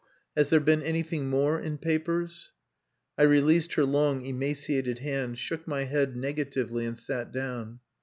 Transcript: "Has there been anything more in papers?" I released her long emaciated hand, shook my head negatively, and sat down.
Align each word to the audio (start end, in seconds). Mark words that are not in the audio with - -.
"Has 0.35 0.49
there 0.49 0.59
been 0.59 0.81
anything 0.81 1.29
more 1.29 1.59
in 1.59 1.77
papers?" 1.77 2.53
I 3.19 3.21
released 3.21 3.73
her 3.73 3.85
long 3.85 4.25
emaciated 4.25 4.97
hand, 4.97 5.37
shook 5.37 5.67
my 5.67 5.83
head 5.83 6.15
negatively, 6.15 6.85
and 6.87 6.97
sat 6.97 7.31
down. 7.31 7.81